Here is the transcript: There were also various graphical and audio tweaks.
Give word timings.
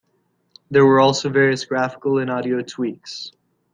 There 0.71 0.83
were 0.83 0.99
also 0.99 1.29
various 1.29 1.63
graphical 1.63 2.17
and 2.17 2.31
audio 2.31 2.63
tweaks. 2.63 3.33